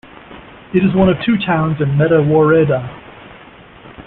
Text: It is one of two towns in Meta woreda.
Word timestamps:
It 0.73 0.83
is 0.83 0.95
one 0.95 1.09
of 1.09 1.17
two 1.23 1.37
towns 1.37 1.79
in 1.79 1.95
Meta 1.95 2.15
woreda. 2.25 2.89